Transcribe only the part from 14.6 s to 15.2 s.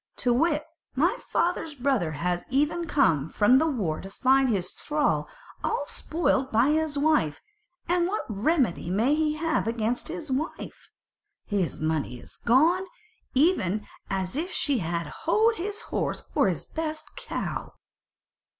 had